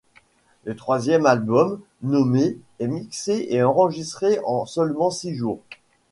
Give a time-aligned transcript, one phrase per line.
[0.63, 5.61] Le troisième album, nommé', est mixé et enregistré en seulement six jours.